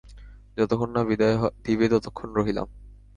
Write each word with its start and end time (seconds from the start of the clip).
যতক্ষণ 0.57 0.89
না 0.95 1.01
বিদায় 1.03 1.35
দিবে 1.65 1.85
ততক্ষণ 1.93 2.29
রহিলাম। 2.35 2.67